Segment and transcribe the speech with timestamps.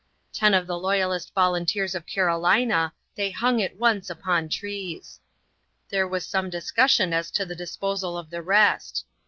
[0.33, 5.19] Ten of the loyalist volunteers of Carolina they hung at once upon trees.
[5.89, 9.05] There was some discussion as to the disposal of the rest.